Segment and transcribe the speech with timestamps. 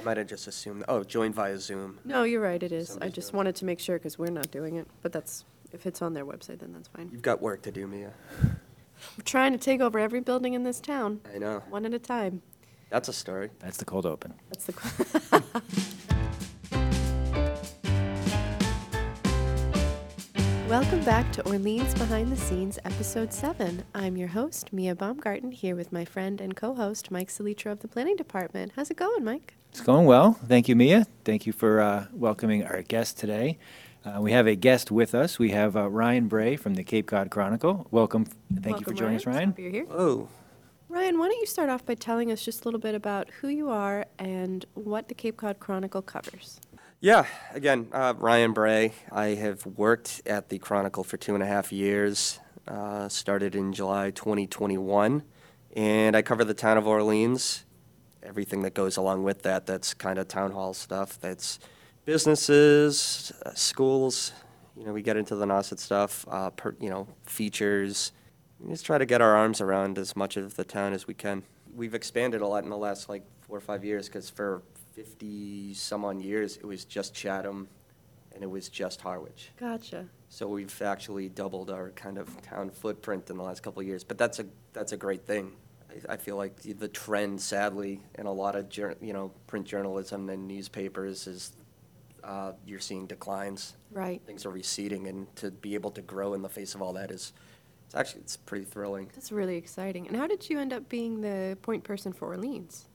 [0.00, 1.98] I might have just assumed, oh, join via Zoom.
[2.04, 2.90] No, you're right, it is.
[2.90, 3.36] I Somebody's just doing it.
[3.38, 6.24] wanted to make sure, because we're not doing it, but that's, if it's on their
[6.24, 7.08] website, then that's fine.
[7.12, 8.12] You've got work to do, Mia.
[8.44, 11.64] We're trying to take over every building in this town, I know.
[11.68, 12.42] one at a time.
[12.90, 13.50] That's a story.
[13.58, 14.34] That's the cold open.
[14.50, 15.72] That's the.
[20.68, 23.82] Welcome back to Orleans Behind the Scenes, Episode 7.
[23.94, 27.80] I'm your host, Mia Baumgarten, here with my friend and co host, Mike Solitro of
[27.80, 28.72] the Planning Department.
[28.76, 29.54] How's it going, Mike?
[29.70, 30.32] It's going well.
[30.46, 31.06] Thank you, Mia.
[31.24, 33.58] Thank you for uh, welcoming our guest today.
[34.04, 35.38] Uh, we have a guest with us.
[35.38, 37.86] We have uh, Ryan Bray from the Cape Cod Chronicle.
[37.90, 38.24] Welcome.
[38.24, 39.36] Thank you for Welcome, joining us, Ryan.
[39.36, 39.48] Ryan.
[39.50, 39.86] Happy you're here.
[39.90, 40.28] Oh,
[40.88, 43.48] Ryan, why don't you start off by telling us just a little bit about who
[43.48, 46.60] you are and what the Cape Cod Chronicle covers?
[47.00, 47.26] yeah.
[47.52, 48.92] Again, uh, Ryan Bray.
[49.12, 52.40] I have worked at the Chronicle for two and a half years.
[52.66, 55.22] Uh, started in July 2021,
[55.74, 57.64] and I cover the town of Orleans.
[58.22, 59.66] Everything that goes along with that.
[59.66, 61.20] That's kind of town hall stuff.
[61.20, 61.58] That's
[62.04, 64.32] businesses, uh, schools.
[64.76, 66.26] You know, we get into the Nauset stuff.
[66.28, 68.12] Uh, per, you know, features.
[68.60, 71.14] We just try to get our arms around as much of the town as we
[71.14, 71.42] can.
[71.74, 74.62] We've expanded a lot in the last like four or five years because for
[74.94, 77.68] 50 some on years it was just Chatham
[78.32, 79.50] and it was just Harwich.
[79.58, 80.06] Gotcha.
[80.28, 84.04] So we've actually doubled our kind of town footprint in the last couple of years.
[84.04, 85.52] But that's a that's a great thing.
[86.08, 89.66] I, feel like the, the trend, sadly, in a lot of jour- you know print
[89.66, 91.52] journalism and newspapers is
[92.24, 93.76] uh, you're seeing declines.
[93.92, 94.20] Right.
[94.26, 97.10] Things are receding, and to be able to grow in the face of all that
[97.10, 97.32] is
[97.86, 99.10] it's actually it's pretty thrilling.
[99.14, 100.06] That's really exciting.
[100.08, 102.86] And how did you end up being the point person for Orleans?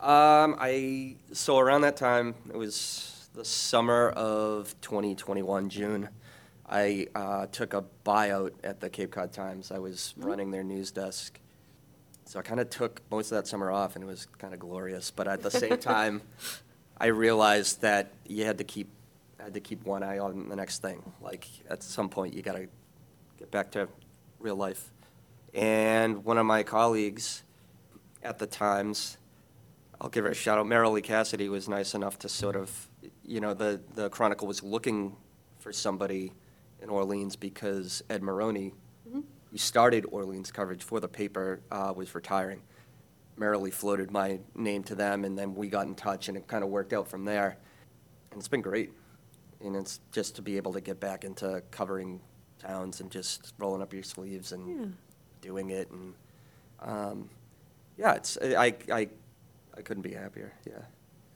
[0.00, 6.08] Um, I so around that time it was the summer of 2021 June.
[6.66, 9.70] I uh, took a buyout at the Cape Cod Times.
[9.70, 11.38] I was running their news desk,
[12.24, 14.60] so I kind of took most of that summer off, and it was kind of
[14.60, 15.10] glorious.
[15.10, 16.22] But at the same time,
[16.98, 18.88] I realized that you had to keep
[19.38, 21.02] had to keep one eye on the next thing.
[21.20, 22.68] Like at some point, you got to
[23.38, 23.88] get back to
[24.38, 24.90] real life.
[25.52, 27.42] And one of my colleagues
[28.22, 29.18] at the Times,
[30.00, 30.66] I'll give her a shout out.
[30.66, 32.88] Marilee Cassidy was nice enough to sort of,
[33.22, 35.16] you know, the, the Chronicle was looking
[35.58, 36.32] for somebody
[36.80, 38.72] in Orleans because Ed Maroney,
[39.54, 42.60] who started Orleans coverage for the paper, uh, was retiring.
[43.38, 46.64] Marilee floated my name to them, and then we got in touch, and it kind
[46.64, 47.56] of worked out from there.
[48.32, 48.90] And it's been great.
[49.60, 52.20] And it's just to be able to get back into covering
[52.58, 54.86] towns and just rolling up your sleeves and Yeah.
[55.40, 55.88] doing it.
[55.92, 56.14] And
[56.80, 57.30] um,
[57.96, 59.08] yeah, it's I, I
[59.76, 60.52] I couldn't be happier.
[60.68, 60.82] Yeah,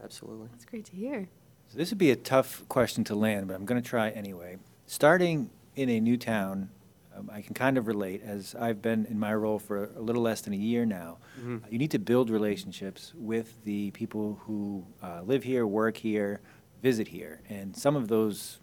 [0.02, 0.48] absolutely.
[0.50, 1.28] That's great to hear.
[1.68, 4.56] So this would be a tough question to land, but I'm going to try anyway.
[4.86, 6.70] Starting in a new town,
[7.18, 10.22] um, I can kind of relate, as I've been in my role for a little
[10.22, 11.18] less than a year now.
[11.40, 11.62] Mhm.
[11.70, 16.40] You need to build relationships with the people who uh, live here, work here,
[16.82, 18.60] visit here, and some of those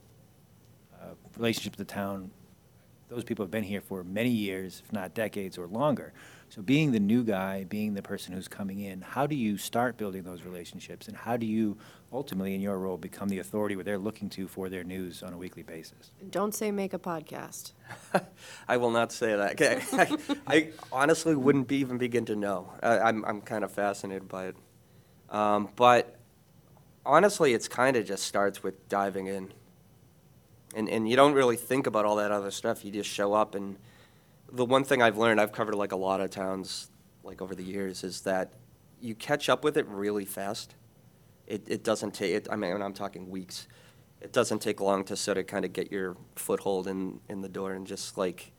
[1.02, 2.32] uh, relationships with the town,
[3.10, 6.14] those people have been here for many years, if not decades or longer.
[6.50, 9.98] So being the new guy, being the person who's coming in, how do you start
[9.98, 11.08] building those relationships?
[11.08, 11.78] And how do you
[12.14, 15.34] ultimately, in your role, become the authority where they're looking to for their news on
[15.34, 16.12] a weekly basis?
[16.30, 17.74] Don't say make a podcast.
[18.68, 19.52] I will not say that.
[19.54, 19.82] Okay.
[19.92, 20.18] I,
[20.48, 22.72] I honestly wouldn't be, even begin to know.
[22.82, 24.56] I, I'm I'm kind of fascinated by it,
[25.30, 26.16] um, but
[27.06, 29.52] honestly, it's kind of just starts with diving in.
[30.76, 32.86] And and you don't really think about all that other stuff.
[32.86, 33.78] You just show up and
[34.52, 36.90] the one thing I've learned, I've covered like a lot of towns
[37.24, 38.54] like over the years, is that
[39.02, 40.76] you catch up with it really fast.
[41.48, 43.68] It, it doesn't take, it, I mean, I'm talking weeks.
[44.22, 47.50] It doesn't take long to sort of kind of get your foothold in, in the
[47.50, 48.52] door and just like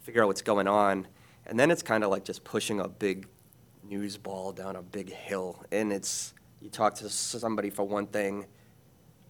[0.00, 1.06] figure out what's going on.
[1.46, 3.28] And then it's kind of like just pushing a big
[3.82, 5.64] news ball down a big hill.
[5.70, 8.46] And it's, you talk to somebody for one thing,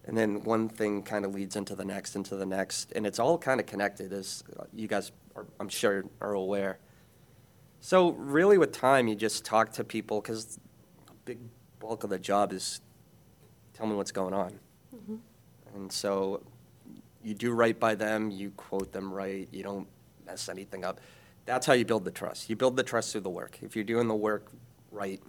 [0.05, 3.19] and then one thing kind of leads into the next, into the next, and it's
[3.19, 6.79] all kind of connected, as uh, you guys, are, I'm sure, are aware.
[7.79, 10.59] So really, with time, you just talk to people because
[11.07, 11.39] a big
[11.79, 12.81] bulk of the job is
[13.73, 14.59] tell me what's going on,
[14.95, 15.15] mm-hmm.
[15.75, 16.41] and so
[17.23, 19.87] you do right by them, you quote them right, you don't
[20.25, 21.01] mess anything up.
[21.45, 22.49] That's how you build the trust.
[22.49, 23.59] You build the trust through the work.
[23.61, 24.51] If you're doing the work
[24.91, 25.21] right,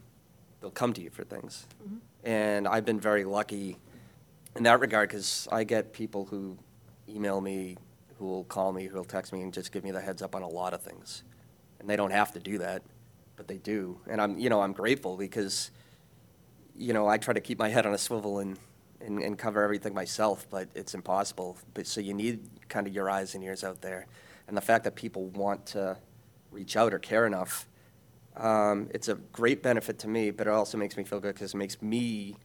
[0.60, 1.66] they'll come to you for things.
[1.82, 1.96] Mm-hmm.
[2.24, 3.78] And I've been very lucky
[4.56, 6.58] in that regard because I get people who
[7.08, 7.76] email me,
[8.18, 10.34] who will call me, who will text me and just give me the heads up
[10.34, 11.22] on a lot of things.
[11.80, 12.82] And they don't have to do that,
[13.36, 14.00] but they do.
[14.08, 15.70] And I'm, you know, I'm grateful because,
[16.76, 18.58] you know, I try to keep my head on a swivel and,
[19.00, 21.58] and, and cover everything myself, but it's impossible.
[21.74, 24.06] But so you need kind of your eyes and ears out there.
[24.48, 25.98] And the fact that people want to
[26.50, 27.68] reach out or care enough,
[28.36, 31.54] um, it's a great benefit to me, but it also makes me feel good because
[31.54, 32.36] it makes me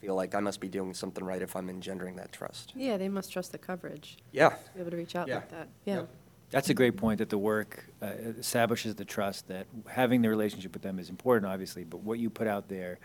[0.00, 2.72] feel like I must be doing something right if I'm engendering that trust.
[2.76, 4.50] Yeah, they must trust the coverage Yeah.
[4.50, 5.36] to be able to reach out Yeah.
[5.36, 5.68] like that.
[5.84, 5.94] Yeah.
[5.96, 6.08] Yep.
[6.50, 8.06] That's a great point, that the work uh,
[8.38, 12.30] establishes the trust, that having the relationship with them is important, obviously, but what you
[12.30, 12.98] put out there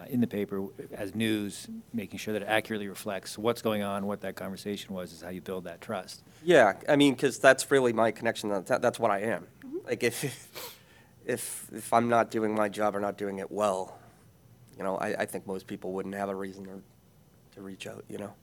[0.00, 4.06] uh, in the paper as news, making sure that it accurately reflects what's going on,
[4.06, 6.22] what that conversation was, is how you build that trust.
[6.42, 8.48] Yeah, I mean, because that's really my connection.
[8.50, 9.46] That, that's what I am.
[9.84, 10.24] Like if,
[11.26, 13.98] if if I'm not doing my job or not doing it well,
[14.76, 16.82] you know, I, I think most people wouldn't have a reason to,
[17.54, 18.04] to reach out.
[18.08, 18.34] You know.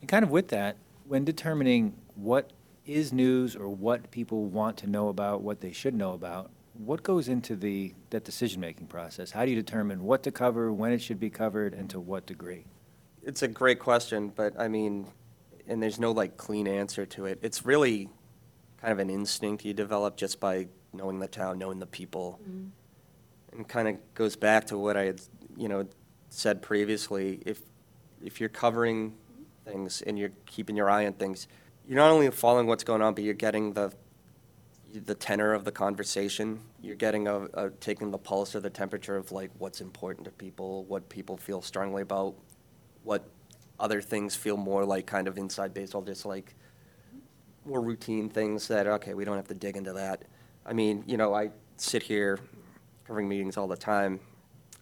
[0.00, 0.76] And kind of with that,
[1.06, 2.52] when determining what
[2.86, 7.02] is news or what people want to know about, what they should know about, what
[7.02, 9.30] goes into the, that decision-making process?
[9.30, 12.26] How do you determine what to cover, when it should be covered, and to what
[12.26, 12.64] degree?
[13.22, 15.06] It's a great question, but I mean,
[15.66, 17.38] and there's no like clean answer to it.
[17.40, 18.10] It's really
[18.82, 22.38] kind of an instinct you develop just by knowing the town, knowing the people.
[22.42, 22.66] Mm-hmm.
[23.54, 25.20] And kind of goes back to what I had,
[25.56, 25.86] you know,
[26.28, 27.40] said previously.
[27.46, 27.60] If,
[28.22, 29.14] if you're covering
[29.64, 31.46] things and you're keeping your eye on things,
[31.86, 33.92] you're not only following what's going on, but you're getting the,
[34.92, 36.60] the tenor of the conversation.
[36.82, 40.30] You're getting a, a, taking the pulse or the temperature of like what's important to
[40.32, 42.34] people, what people feel strongly about,
[43.04, 43.28] what
[43.78, 46.54] other things feel more like kind of inside baseball, just like
[47.64, 50.22] more routine things that, okay, we don't have to dig into that.
[50.66, 52.38] I mean, you know, I sit here
[53.04, 54.20] covering meetings all the time,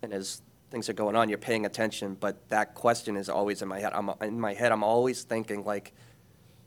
[0.03, 3.69] and as things are going on, you're paying attention, but that question is always in
[3.69, 3.93] my head.
[3.93, 5.93] I'm, in my head, I'm always thinking like,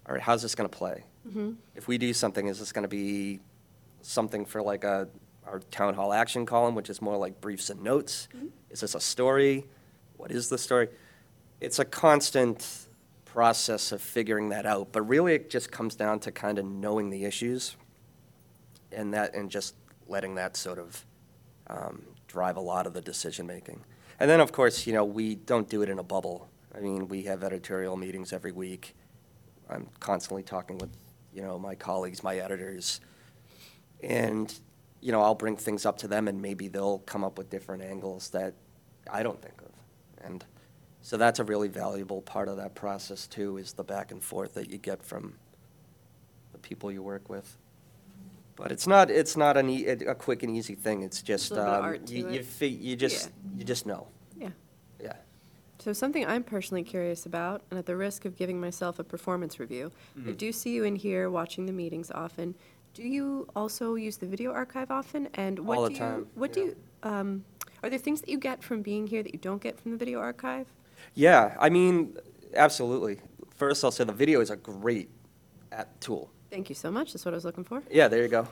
[0.07, 1.03] all right, how's this gonna play?
[1.27, 1.53] Mm-hmm.
[1.75, 3.39] If we do something, is this gonna be
[4.01, 5.07] something for like a,
[5.45, 8.27] our town hall action column, which is more like briefs and notes?
[8.35, 8.47] Mm-hmm.
[8.69, 9.65] Is this a story?
[10.17, 10.89] What is the story?
[11.59, 12.87] It's a constant
[13.25, 17.09] process of figuring that out, but really it just comes down to kind of knowing
[17.09, 17.75] the issues
[18.91, 19.75] and that, and just
[20.07, 21.05] letting that sort of
[21.67, 23.83] um, drive a lot of the decision-making.
[24.19, 26.49] And then, of course, you know, we don't do it in a bubble.
[26.73, 28.95] I mean, we have editorial meetings every week.
[29.69, 30.89] I'm constantly talking with,
[31.33, 33.01] you know, my colleagues, my editors.
[34.03, 34.53] And,
[35.01, 37.83] you know, I'll bring things up to them and maybe they'll come up with different
[37.83, 38.53] angles that
[39.11, 39.71] I don't think of.
[40.23, 40.45] And
[41.01, 44.53] so that's a really valuable part of that process too, is the back and forth
[44.55, 45.35] that you get from
[46.51, 47.57] the people you work with.
[48.55, 51.01] But it's not, it's not an e- a quick and easy thing.
[51.01, 52.45] It's just, little bit of um, art to you, you it.
[52.45, 54.07] fi- you just, you just know.
[54.37, 54.49] Yeah.
[55.01, 55.13] Yeah.
[55.79, 59.59] So something I'm personally curious about, and at the risk of giving myself a performance
[59.59, 60.37] review, I Mhm.
[60.37, 62.55] do see you in here watching the meetings often.
[62.93, 65.27] Do you also use the video archive often?
[65.33, 66.65] And what All the do you, time, What do yeah.
[66.67, 66.75] you?
[67.03, 67.43] Um,
[67.83, 69.97] are there things that you get from being here that you don't get from the
[69.97, 70.67] video archive?
[71.13, 72.17] Yeah, I mean,
[72.55, 73.19] absolutely.
[73.57, 75.09] First, I'll say the video is a great
[75.73, 76.31] at tool.
[76.55, 77.11] Thank you so much.
[77.11, 77.83] That's what I was looking for.
[77.91, 78.47] Yeah, there you go.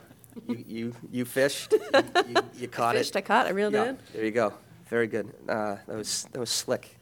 [0.50, 1.80] You, you, you fished, you,
[2.28, 2.98] you- you caught it.
[2.98, 3.98] Fished, I caught, I reeled Yeah, in.
[4.12, 4.54] There you go.
[4.90, 5.34] Very good.
[5.48, 6.98] Uh, that was, that was slick.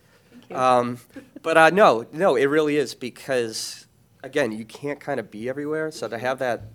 [0.48, 0.56] You.
[0.56, 1.00] Um,
[1.42, 3.88] but, uh, no, no, it really is because,
[4.22, 5.90] again, you can't kind of be everywhere.
[5.90, 6.66] So to have that,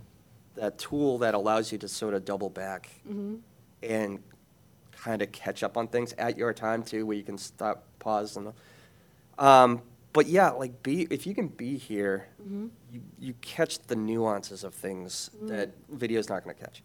[0.56, 3.38] that tool that allows you to sort of double back Mhm.
[3.84, 4.18] and
[4.90, 8.36] kind of catch up on things at your time too, where you can stop, pause,
[8.36, 8.52] and.
[9.38, 9.82] Um,
[10.12, 12.70] but yeah, like be if you can be here, Mhm.
[12.96, 15.48] You you catch the nuances of things Mm.
[15.48, 16.82] that video's not going to catch.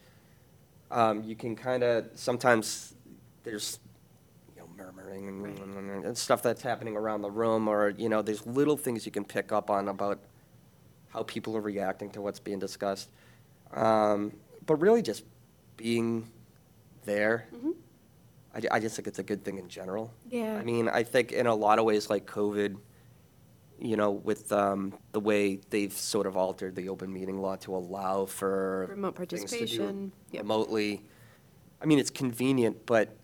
[0.90, 2.94] Um, you can kind of sometimes
[3.44, 3.80] there's
[4.56, 8.46] you know murmuring and, and stuff that's happening around the room, or you know there's
[8.46, 10.20] little things you can pick up on about
[11.14, 13.10] how people are reacting to what's being discussed.
[13.74, 14.34] Um,
[14.66, 15.24] but really, just
[15.78, 16.30] being
[17.06, 17.48] there.
[17.56, 17.74] Mhm.
[18.54, 20.12] I, ju- I just think it's a good thing in general.
[20.30, 20.58] Yeah.
[20.58, 22.76] I mean, I think in a lot of ways, like COVID,
[23.82, 27.76] you know, with um, the way they've sort of altered the open meeting law to
[27.76, 30.44] allow for Remote things to do participation, yep.
[30.44, 31.04] remotely.
[31.82, 33.18] I mean, it's convenient, but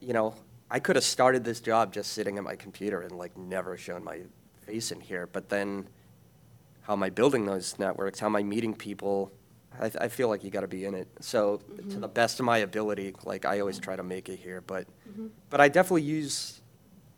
[0.00, 0.36] you know,
[0.70, 4.04] I could have started this job just sitting at my computer and like never shown
[4.04, 4.20] my
[4.64, 5.26] face in here.
[5.26, 5.88] But then,
[6.82, 8.20] how am I building those networks?
[8.20, 9.32] How am I meeting people?
[9.80, 11.08] I, I feel like you got to be in it.
[11.20, 11.60] So,
[11.90, 14.60] to the best of my ability, like I always try to make it here.
[14.60, 14.86] But,
[15.50, 16.61] but I definitely use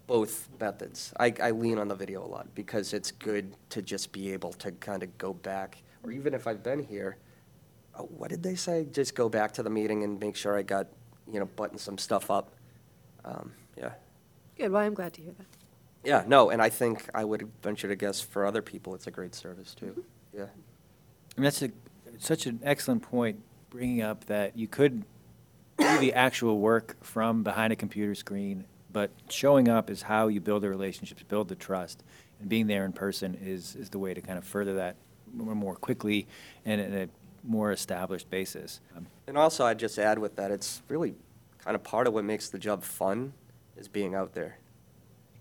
[0.06, 1.12] both methods.
[1.18, 4.52] I, I lean on the video a lot because it's good to just be able
[4.54, 7.16] to kind of go back, or even if I've been here,
[7.98, 8.86] oh, what did they say?
[8.90, 10.88] Just go back to the meeting and make sure I got,
[11.32, 12.52] you know, button some stuff up.
[13.24, 13.92] Um, yeah.
[14.58, 14.70] Good.
[14.70, 15.46] Well, I'm glad to hear that.
[16.04, 19.10] Yeah, no, and I think I would venture to guess for other people, it's a
[19.10, 20.04] great service too.
[20.36, 20.46] Yeah.
[21.36, 21.70] And that's a,
[22.18, 25.04] such an excellent point, bringing up that you could
[25.78, 30.40] do the actual work from behind a computer screen, but showing up is how you
[30.40, 32.02] build the relationships, build the trust,
[32.40, 34.94] and being there in person is, is the way to kind of further that
[35.34, 36.26] more, more quickly
[36.64, 37.08] and in a
[37.42, 38.80] more established basis.
[39.26, 41.14] And also, I'd just add with that, it's really
[41.58, 43.32] kind of part of what makes the job fun
[43.76, 44.58] is being out there.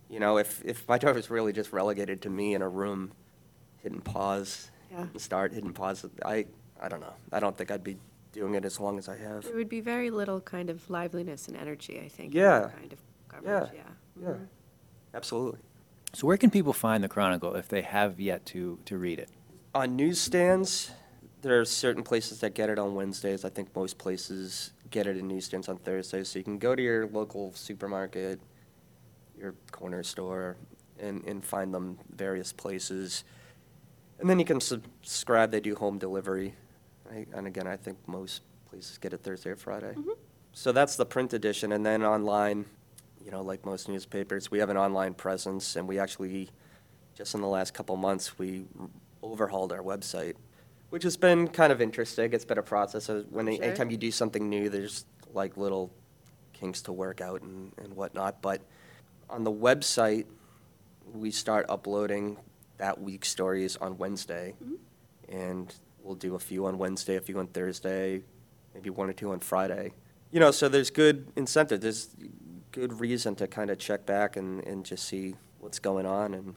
[0.09, 3.11] You know, if, if my job was really just relegated to me in a room,
[3.83, 5.01] hitting pause, Yeah.
[5.03, 6.45] and start, hitting pause, I,
[6.81, 7.13] I don't know.
[7.31, 7.97] I don't think I'd be
[8.31, 9.43] doing it as long as I have.
[9.43, 12.33] There would be very little kind of liveliness and energy, I think.
[12.33, 12.59] in Yeah.
[12.61, 12.99] that Kind of
[13.33, 13.81] coverage, yeah.
[14.21, 14.47] Yeah, Mhm.
[15.13, 15.59] absolutely.
[16.13, 19.29] So where can people find the Chronicle if they have yet to, to read it?
[19.73, 20.91] On newsstands,
[21.41, 23.43] there are certain places that get it on Wednesdays.
[23.43, 26.29] I think most places get it in newsstands on Thursdays.
[26.29, 28.39] So you can go to your local supermarket,
[29.35, 30.55] your corner store,
[30.99, 33.23] and, and find them various places.
[34.19, 35.49] And then you can subscribe.
[35.49, 36.53] They do home delivery.
[37.11, 37.27] Right?
[37.33, 39.93] And again, I think most places get it Thursday or Friday.
[39.95, 40.15] Mhm.
[40.53, 41.71] So that's the print edition.
[41.71, 42.65] And then online,
[43.23, 45.75] you know, like most newspapers, we have an online presence.
[45.75, 46.49] And we actually,
[47.15, 48.65] just in the last couple months, we
[49.21, 50.33] overhauled our website,
[50.89, 52.33] which has been kind of interesting.
[52.33, 53.09] It's been a process.
[53.09, 53.63] of When Sure.
[53.63, 55.91] anytime you do something new, there's like little
[56.53, 58.41] kinks to work out and, and whatnot.
[58.41, 58.61] But
[59.29, 60.25] on the website,
[61.13, 62.37] we start uploading
[62.77, 64.77] that week's stories on Wednesday, Mhm.
[65.29, 68.23] and we'll do a few on Wednesday, a few on Thursday,
[68.73, 69.93] maybe one or two on Friday.
[70.31, 71.81] You know, so there's good incentive.
[71.81, 72.09] There's
[72.73, 76.33] good reason to kind of check back and, and just see what's going on.
[76.33, 76.55] And,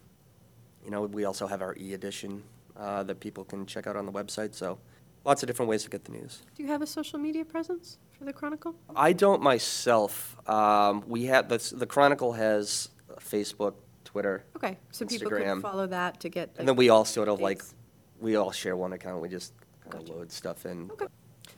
[0.84, 2.42] you know, we also have our e edition
[2.76, 4.54] uh, that people can check out on the website.
[4.54, 4.78] So
[5.24, 6.42] lots of different ways to get the news.
[6.56, 8.74] Do you have a social media presence for the Chronicle?
[8.96, 10.36] I don't myself.
[10.48, 12.88] Um, we have the, the Chronicle has
[13.20, 15.60] Facebook, Twitter, Okay, so people could Instagram.
[15.62, 16.50] follow that to get.
[16.58, 17.74] and then we all sort of like updates.
[18.20, 19.20] we all share one account.
[19.20, 19.52] We just
[19.90, 20.12] kind of Gotcha.
[20.18, 20.90] load stuff in.
[20.92, 21.06] Okay.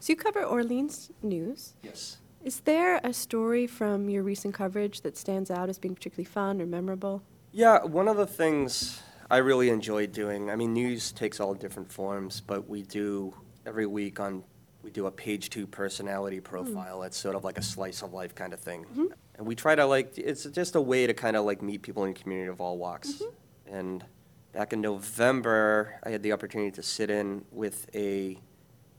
[0.01, 1.75] So you cover Orleans news.
[1.83, 2.19] Yes.
[2.45, 6.61] Is there a story from your recent coverage that stands out as being particularly fun
[6.63, 7.23] or memorable?
[7.53, 10.51] Yeah, one of the things I really enjoy doing.
[10.51, 13.35] I mean, news takes all different forms, but we do
[13.67, 14.45] every week on
[14.83, 17.03] we do a page two personality profile.
[17.03, 19.13] It's sort of like a slice of life kind of thing, Mhm.
[19.35, 22.05] and we try to like it's just a way to kind of like meet people
[22.05, 23.15] in the community of all walks.
[23.15, 23.33] Mhm.
[23.67, 24.05] And
[24.53, 28.39] back in November, I had the opportunity to sit in with a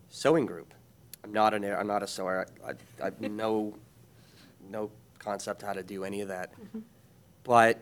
[0.09, 0.73] sewing group.
[1.29, 2.47] I'm not an I'm not a sewer.
[2.65, 2.71] I,
[3.01, 3.75] I have no
[4.69, 6.51] no concept how to do any of that.
[6.53, 6.79] Mm-hmm.
[7.43, 7.79] But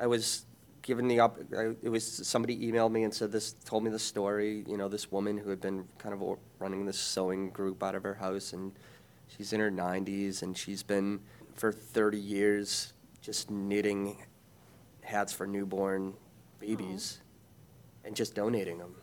[0.00, 0.46] I was
[0.82, 3.98] given the op, I- it was, somebody emailed me and said this, told me the
[3.98, 7.82] story, you know, this woman who had been kind of or- running this sewing group
[7.82, 8.72] out of her house, and
[9.28, 11.20] she's in her nineties, and she's been
[11.54, 14.24] for thirty years just knitting
[15.02, 16.14] hats for newborn
[16.58, 17.20] babies,
[18.04, 18.94] and just donating them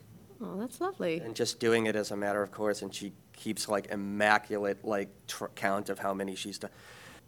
[0.42, 1.20] Oh, that's lovely.
[1.20, 5.10] and just doing it as a matter of course, and she keeps like immaculate like
[5.28, 6.72] tr- count of how many she's done.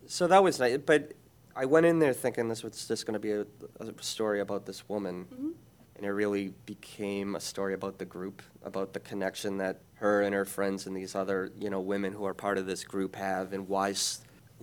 [0.07, 1.13] So that was nice, but
[1.55, 3.45] I went in there thinking this was just going to be a,
[3.79, 5.53] a story about this woman, Mhm.
[5.97, 10.33] and it really became a story about the group, about the connection that her and
[10.35, 13.53] her friends and these other you know women who are part of this group have,
[13.53, 13.93] and why.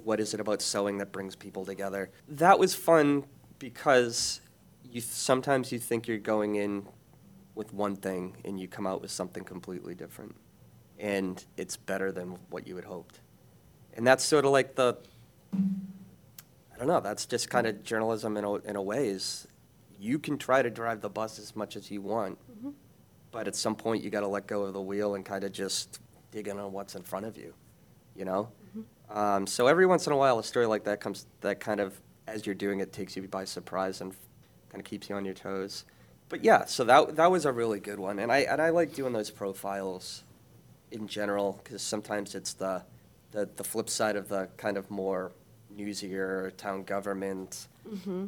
[0.02, 2.10] What is it about sewing that brings people together?
[2.28, 3.24] That was fun
[3.60, 4.40] because
[4.82, 6.88] you sometimes you think you're going in
[7.54, 10.34] with one thing and you come out with something completely different.
[10.98, 13.20] And it's better than what you had hoped.
[13.96, 14.96] And that's sort of like the,
[15.52, 19.46] I don't know, that's just kind of journalism in a, in a way is
[19.98, 22.74] you can try to drive the bus as much as you want, Mhm.
[23.30, 25.52] but at some point you got to let go of the wheel and kind of
[25.52, 27.54] just dig in on what's in front of you,
[28.16, 28.50] you know?
[28.76, 29.16] Mhm.
[29.16, 32.00] Um, so every once in a while, a story like that comes, that kind of,
[32.26, 34.12] as you're doing it, takes you by surprise and
[34.70, 35.84] kind of keeps you on your toes.
[36.28, 38.94] But yeah, so that that was a really good one, and I and I like
[38.94, 40.24] doing those profiles
[40.94, 42.82] in general because sometimes it's the,
[43.32, 45.32] the the flip side of the kind of more
[45.76, 48.26] newsier town government, Mm-hmm.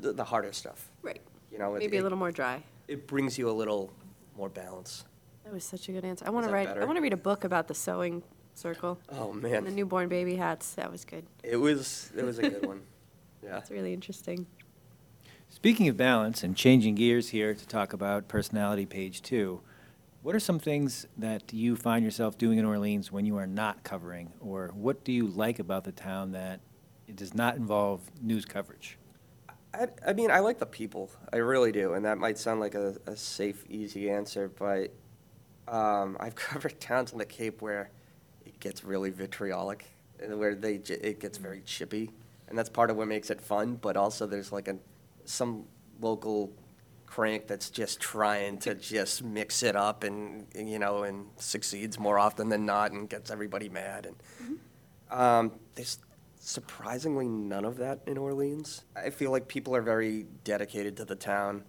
[0.00, 0.88] the, the harder stuff.
[1.02, 1.20] Right.
[1.50, 2.62] You know, it, Maybe a it- little more dry.
[2.86, 3.92] It brings you a little
[4.36, 5.04] more balance.
[5.44, 6.24] That was such a good answer.
[6.26, 6.68] I want to that write.
[6.68, 6.86] I better?
[6.86, 8.22] want to read a book about the sewing
[8.54, 9.54] circle Oh man.
[9.54, 10.74] and the man, newborn baby hats.
[10.74, 11.24] That was good.
[11.42, 12.82] it was it was a good one.
[13.42, 13.52] Yeah.
[13.52, 14.46] That's really interesting.
[15.48, 19.60] Speaking of balance and changing gears here to talk about personality page two,
[20.22, 23.82] what are some things that you find yourself doing in Orleans when you are not
[23.82, 24.32] covering?
[24.40, 26.60] Or what do you like about the town that
[27.08, 28.98] it does not involve news coverage?
[29.72, 31.10] I, I mean, I like the people.
[31.32, 34.92] I really do, and that might sound like a, a safe, easy answer, but
[35.68, 37.90] um, I've covered towns on the Cape where
[38.44, 39.86] it gets really vitriolic,
[40.22, 42.10] and where they it gets very chippy,
[42.48, 43.76] and that's part of what makes it fun.
[43.76, 44.76] But also, there's like a
[45.24, 45.64] some
[46.00, 46.52] local
[47.10, 52.18] crank that's just trying to just mix it up, and, you know, and succeeds more
[52.18, 54.06] often than not, and gets everybody mad.
[54.06, 54.58] And
[55.10, 55.98] um, there's
[56.38, 58.84] surprisingly none of that in Orleans.
[58.96, 61.64] I feel like people are very dedicated to the town.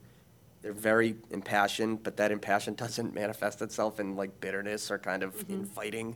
[0.61, 5.35] They're very impassioned, but that impassion doesn't manifest itself in like bitterness or kind of
[5.47, 5.49] Mhm.
[5.61, 6.15] infighting.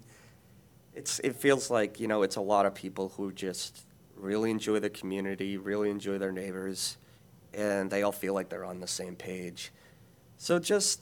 [0.93, 4.79] It's it feels like you know it's a lot of people who just really enjoy
[4.79, 6.95] the community, really enjoy their neighbors,
[7.55, 9.71] and they all feel like they're on the same page.
[10.37, 11.01] So just,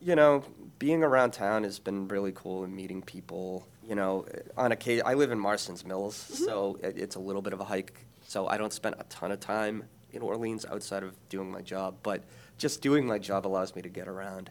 [0.00, 0.44] you know,
[0.78, 3.66] being around town has been really cool and meeting people.
[3.86, 6.44] You know, on occasion, I live in Marston's Mills, mm-hmm.
[6.44, 8.04] so it, it's a little bit of a hike.
[8.26, 11.96] So I don't spend a ton of time in Orleans outside of doing my job,
[12.02, 12.22] but
[12.56, 14.50] just doing my job allows me to get around.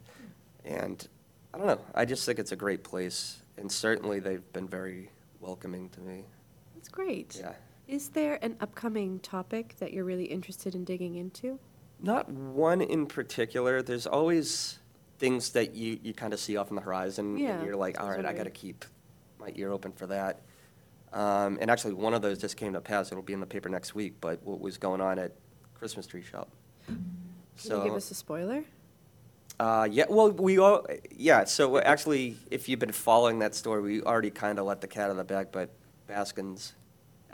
[0.66, 1.08] And
[1.54, 5.10] I don't know, I just think it's a great place, and certainly they've been very
[5.40, 6.26] welcoming to me.
[6.76, 7.38] That's great.
[7.40, 7.54] Yeah.
[7.88, 11.60] Is there an upcoming topic that you're really interested in digging into?
[12.02, 13.82] Not one in particular.
[13.82, 14.80] There's always
[15.20, 17.38] things that you, you kind of see off on the horizon.
[17.38, 18.86] Yeah, And you're like, that's all what I right, I got to keep
[19.40, 20.42] my ear open for that.
[21.12, 23.12] Um, and actually, one of those just came to pass.
[23.12, 25.34] It'll be in the paper next week, but what was going on at
[25.76, 26.50] Christmas Tree Shop.
[26.88, 27.04] Can
[27.70, 28.64] you give us a spoiler?
[29.60, 30.86] uh, yeah, well, we all,
[31.16, 34.88] yeah, so actually, if you've been following that story, we already kind of let the
[34.88, 35.70] cat out of the bag, but
[36.08, 36.74] Baskins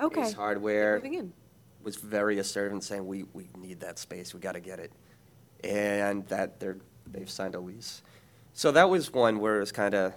[0.02, 0.22] Okay.
[0.24, 1.34] Ace Hardware Moving in.
[1.84, 4.92] was very assertive in saying, we, we need that space, we got to get it.
[5.64, 6.78] And that they're,
[7.12, 8.02] they've signed a lease.
[8.54, 10.14] So that was one where it was kind of,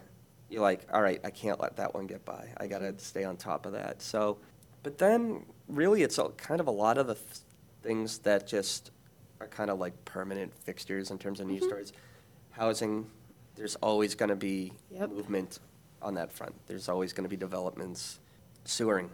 [0.48, 2.48] you're like, all right, I can't let that one get by.
[2.58, 4.02] I got to stay on top of that.
[4.02, 4.38] So,
[4.82, 7.26] but then really it's a- kind of a lot of the th-
[7.82, 8.90] things that just
[9.40, 11.66] are kind of like permanent fixtures in terms of news Mhm.
[11.66, 11.92] stories.
[12.50, 13.06] Housing,
[13.56, 15.10] there's always going to be Yep.
[15.10, 15.58] movement
[16.00, 16.54] on that front.
[16.66, 18.20] There's always going to be developments.
[18.64, 19.10] Sewering,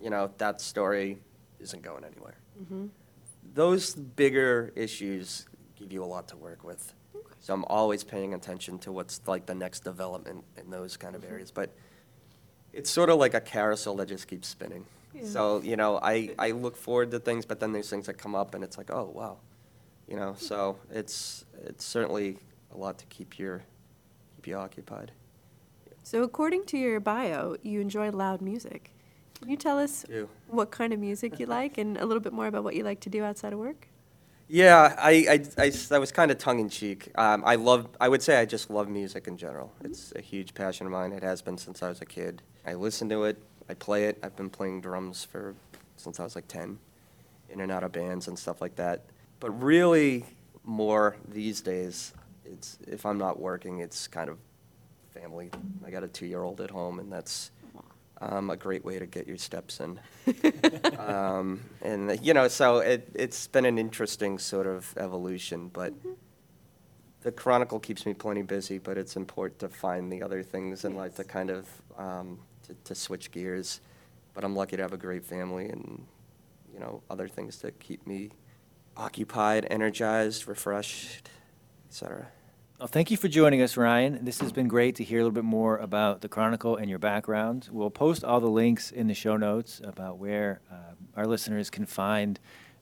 [0.00, 1.18] you know, that story
[1.58, 2.36] isn't going anywhere.
[2.62, 2.86] Mm-hmm.
[3.54, 6.94] Those bigger issues give you a lot to work with.
[7.40, 11.22] So I'm always paying attention to what's like the next development in those kind of
[11.22, 11.30] Mhm.
[11.32, 11.50] areas.
[11.50, 11.70] But
[12.72, 14.84] it's sort of like a carousel that just keeps spinning.
[15.14, 15.24] Yeah.
[15.24, 18.34] So, you know, I, I look forward to things, but then there's things that come
[18.34, 19.38] up and it's like, oh, wow.
[20.06, 22.38] You know, so it's, it's certainly
[22.72, 23.62] a lot to keep your,
[24.36, 25.12] keep you occupied.
[26.02, 28.92] So, according to your bio, you enjoy loud music.
[29.40, 30.04] Can you tell us
[30.48, 33.00] what kind of music you like and a little bit more about what you like
[33.00, 33.88] to do outside of work?
[34.52, 37.08] Yeah, I, I, I—that was kind of tongue in cheek.
[37.14, 39.72] Um, I love, I would say I just love music in general.
[39.84, 41.12] It's a huge passion of mine.
[41.12, 42.42] It has been since I was a kid.
[42.66, 44.18] I listen to it, I play it.
[44.24, 45.54] I've been playing drums for,
[45.96, 46.80] since I was like 10,
[47.50, 49.04] in and out of bands and stuff like that.
[49.38, 50.26] But really,
[50.64, 52.12] more these days,
[52.44, 54.38] it's, if I'm not working, it's kind of
[55.14, 55.50] family.
[55.86, 57.52] I got a two-year-old at home, and that's
[58.20, 60.00] um, a great way to get your steps in.
[60.98, 65.92] um, and you know, so it it's been an interesting sort of evolution, but
[67.22, 68.78] the Chronicle keeps me plenty busy.
[68.78, 72.74] But it's important to find the other things in life to kind of um, to,
[72.84, 73.80] to switch gears.
[74.34, 76.06] But I'm lucky to have a great family and
[76.72, 78.30] you know other things that keep me
[78.96, 81.30] occupied, energized, refreshed,
[81.88, 82.28] etc.
[82.80, 84.24] Well, thank you for joining us, Ryan.
[84.24, 86.98] This has been great to hear a little bit more about the Chronicle and your
[86.98, 87.68] background.
[87.70, 91.84] We'll post all the links in the show notes about where uh, our listeners can
[91.84, 92.40] find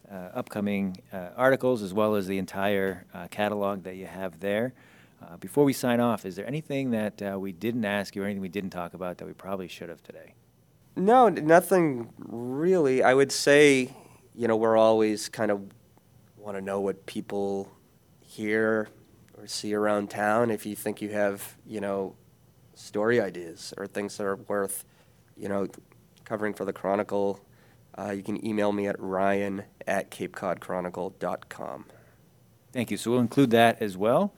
[0.09, 4.73] uh, upcoming uh, articles as well as the entire uh, catalog that you have there.
[5.21, 8.27] Uh, before we sign off, is there anything that uh, we didn't ask you or
[8.27, 10.33] anything we didn't talk about that we probably should have today?
[10.95, 13.03] No, nothing really.
[13.03, 13.91] I would say,
[14.33, 15.61] you know, we're always kind of
[16.37, 17.69] want to know what people
[18.21, 18.91] hear
[19.39, 20.51] or see around town.
[20.51, 22.17] If you think you have, you know,
[22.75, 24.85] story ideas or things that are worth,
[25.37, 25.69] you know,
[26.25, 27.41] covering for the Chronicle,
[27.99, 31.85] uh, you can email me at ryan at capecodchronicle.com.
[32.73, 32.97] Thank you.
[32.97, 34.35] So we'll include that as well.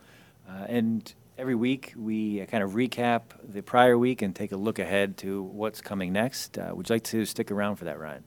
[0.49, 4.57] Uh, and every week we uh, kind of recap the prior week and take a
[4.57, 6.59] look ahead to what's coming next.
[6.59, 8.25] Uh, would you like to stick around for that, Ryan?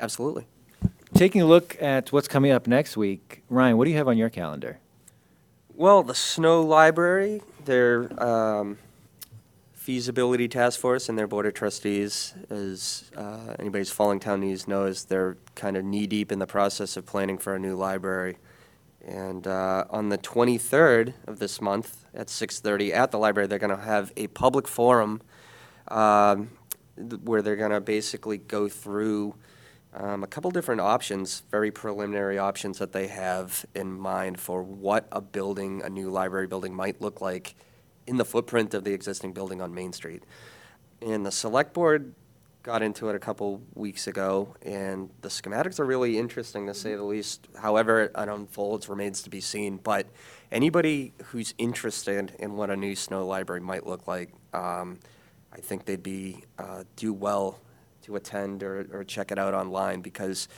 [0.00, 0.46] Absolutely.
[1.14, 4.16] Taking a look at what's coming up next week, Ryan, what do you have on
[4.16, 4.80] your calendar?
[5.74, 8.76] Well, the Snow Library, their um,
[9.72, 15.06] feasibility task force and their board of trustees, as uh, anybody's following town news knows,
[15.06, 18.36] they're kind of knee deep in the process of planning for a new library.
[19.02, 23.74] And uh, on the 23rd of this month at 6:30 at the library, they're going
[23.74, 25.22] to have a public forum
[25.88, 26.50] um,
[26.96, 29.36] th- where they're going to basically go through
[29.94, 35.06] um, a couple different options, very preliminary options that they have in mind for what
[35.12, 37.54] a building, a new library building might look like
[38.06, 40.22] in the footprint of the existing building on Main Street.
[41.02, 42.14] And the select board
[42.62, 46.94] got into it a couple weeks ago, and the schematics are really interesting to say
[46.94, 47.48] the least.
[47.60, 49.78] However, it unfolds remains to be seen.
[49.78, 50.06] But
[50.50, 55.00] anybody who's interested in what a new snow library might look like, um,
[55.52, 57.58] I think they'd be uh, do well
[58.02, 60.48] to attend or, or check it out online because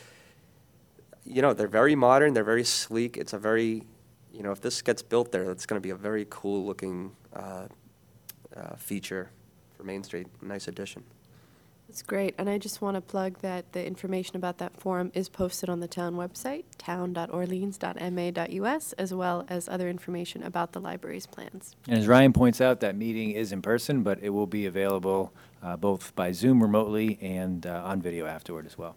[1.24, 3.16] you know they're very modern, they're very sleek.
[3.16, 3.82] It's a very
[4.32, 7.12] you know if this gets built there, it's going to be a very cool looking
[7.34, 7.66] uh,
[8.56, 9.30] uh, feature
[9.76, 10.26] for Main Street.
[10.42, 11.02] Nice addition.
[11.88, 12.34] That's great.
[12.38, 15.78] And I just want to plug that the information about that forum is posted on
[15.80, 21.76] the town website, town.orleans.ma.us, as well as other information about the library's plans.
[21.86, 25.32] And as Ryan points out, that meeting is in person, but it will be available
[25.62, 28.96] uh, both by Zoom remotely and uh, on video afterward as well.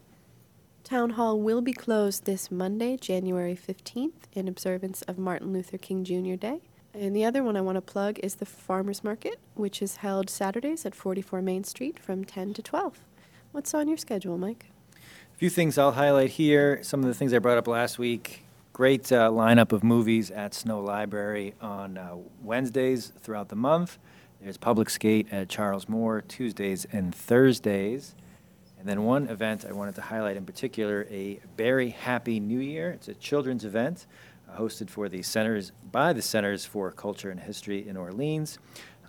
[0.83, 6.05] Town Hall will be closed this Monday, January 15th, in observance of Martin Luther King
[6.05, 6.35] Jr.
[6.35, 6.61] Day.
[6.99, 10.31] And the other one I want to plug is the Farmers Market, which is held
[10.31, 13.05] Saturdays at 44 Main Street from 10 to 12.
[13.51, 14.71] What's on your schedule, Mike?
[14.95, 16.79] A few things I'll highlight here.
[16.81, 18.43] Some of the things I brought up last week.
[18.73, 23.99] Great uh, lineup of movies at Snow Library on uh, Wednesdays throughout the month.
[24.41, 28.15] There's Public Skate at Charles Moore Tuesdays and Thursdays.
[28.79, 32.89] And then one event I wanted to highlight in particular, a Very Happy New Year.
[32.89, 34.07] It's a children's event
[34.55, 38.57] hosted for the Centers by the Centers for Culture and History in Orleans.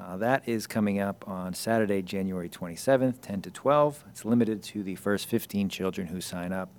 [0.00, 4.04] Uh, that is coming up on Saturday, January 27th, 10 to 12.
[4.10, 6.70] It's limited to the first 15 children who sign up.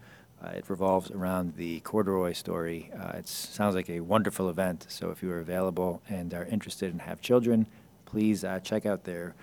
[0.42, 2.90] Uh, it revolves around the corduroy story.
[2.98, 4.86] Uh, it sounds like a wonderful event.
[4.88, 7.68] So if you are available and are interested and have children,
[8.06, 9.36] please uh, check out their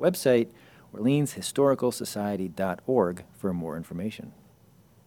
[0.00, 0.48] website,
[0.94, 4.32] OrleansHistoricalSociety.org, for more information.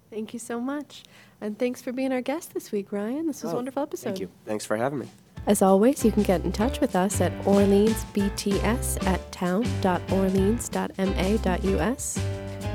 [0.10, 1.04] Thank you so much.
[1.41, 3.28] And thanks for being our guest this week, Ryan.
[3.28, 4.06] This was a Oh, wonderful episode.
[4.06, 4.30] Thank you.
[4.46, 5.08] Thanks for having me.
[5.48, 12.20] As always, you can get in touch with us at orleansbts at town.orleans.ma.us.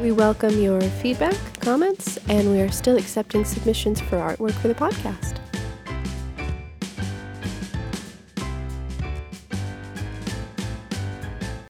[0.01, 4.75] We welcome your feedback, comments, and we are still accepting submissions for artwork for the
[4.75, 5.39] podcast.